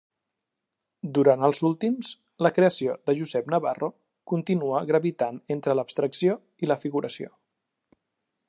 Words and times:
Durant 1.17 1.47
els 1.49 1.59
últims, 1.69 2.09
la 2.45 2.51
creació 2.55 2.95
de 3.09 3.15
Josep 3.21 3.53
Navarro 3.55 3.91
continua 4.33 4.83
gravitant 4.93 5.41
entre 5.57 5.77
l'abstracció 5.81 6.41
i 6.67 6.73
la 6.73 6.83
figuració. 6.87 7.31